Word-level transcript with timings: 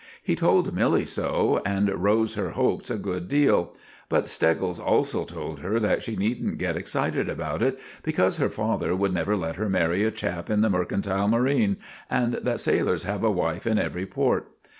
He 0.23 0.35
told 0.35 0.73
Milly 0.73 1.05
so, 1.05 1.61
and 1.63 1.87
rose 1.91 2.33
her 2.33 2.53
hopes 2.53 2.89
a 2.89 2.97
good 2.97 3.27
deal; 3.27 3.75
but 4.09 4.27
Steggles 4.27 4.79
also 4.79 5.25
told 5.25 5.59
her 5.59 5.79
that 5.79 6.01
she 6.01 6.15
needn't 6.15 6.57
get 6.57 6.75
excited 6.75 7.29
about 7.29 7.61
it, 7.61 7.79
because 8.01 8.37
her 8.37 8.49
father 8.49 8.95
would 8.95 9.13
never 9.13 9.37
let 9.37 9.57
her 9.57 9.69
marry 9.69 10.03
a 10.03 10.09
chap 10.09 10.49
in 10.49 10.61
the 10.61 10.71
mercantile 10.71 11.27
marine, 11.27 11.77
and 12.09 12.33
that 12.33 12.59
sailors 12.61 13.03
have 13.03 13.23
a 13.23 13.29
wife 13.29 13.67
in 13.67 13.77
every 13.77 14.07
port. 14.07 14.47